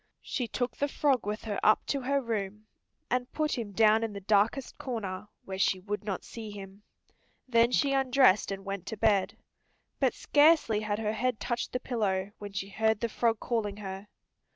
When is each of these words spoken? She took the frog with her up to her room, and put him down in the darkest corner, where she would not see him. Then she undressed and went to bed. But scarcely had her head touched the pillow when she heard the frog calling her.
She 0.23 0.47
took 0.47 0.75
the 0.75 0.87
frog 0.87 1.27
with 1.27 1.43
her 1.43 1.59
up 1.61 1.85
to 1.85 2.01
her 2.01 2.19
room, 2.23 2.65
and 3.11 3.31
put 3.31 3.55
him 3.55 3.71
down 3.71 4.03
in 4.03 4.13
the 4.13 4.19
darkest 4.21 4.79
corner, 4.79 5.27
where 5.45 5.59
she 5.59 5.79
would 5.79 6.03
not 6.03 6.23
see 6.23 6.49
him. 6.49 6.81
Then 7.47 7.69
she 7.69 7.93
undressed 7.93 8.49
and 8.51 8.65
went 8.65 8.87
to 8.87 8.97
bed. 8.97 9.37
But 9.99 10.15
scarcely 10.15 10.79
had 10.79 10.97
her 10.97 11.13
head 11.13 11.39
touched 11.39 11.71
the 11.71 11.79
pillow 11.79 12.31
when 12.39 12.51
she 12.51 12.69
heard 12.69 12.99
the 12.99 13.09
frog 13.09 13.39
calling 13.39 13.77
her. 13.77 14.07